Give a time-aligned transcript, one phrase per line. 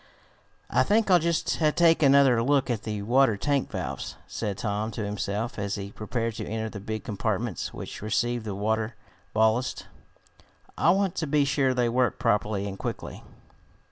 [0.71, 5.05] "I think I'll just take another look at the water tank valves," said Tom to
[5.05, 8.95] himself as he prepared to enter the big compartments which received the water
[9.35, 9.85] ballast.
[10.75, 13.21] "I want to be sure they work properly and quickly.